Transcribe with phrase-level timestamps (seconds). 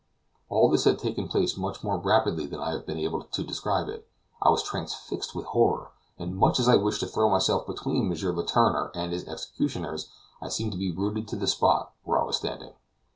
[0.49, 3.87] All this had taken place much more rapidly than I have been able to describe
[3.87, 4.07] it.
[4.41, 8.35] I was transfixed with horror, and much as I wished to throw myself between M.
[8.35, 10.09] Letourneur and his executioners,
[10.41, 12.73] I seemed to be rooted to the spot where I was standing.